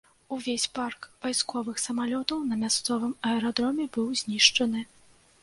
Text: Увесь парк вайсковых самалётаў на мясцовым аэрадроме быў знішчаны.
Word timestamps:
Увесь 0.35 0.63
парк 0.77 1.01
вайсковых 1.25 1.81
самалётаў 1.83 2.41
на 2.49 2.59
мясцовым 2.63 3.13
аэрадроме 3.33 3.85
быў 3.99 4.11
знішчаны. 4.25 4.81